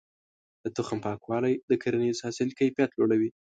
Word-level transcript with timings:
د 0.63 0.65
تخم 0.77 0.97
پاکوالی 1.05 1.53
د 1.69 1.71
کرنیز 1.83 2.17
حاصل 2.25 2.49
کيفيت 2.59 2.91
لوړوي. 2.95 3.29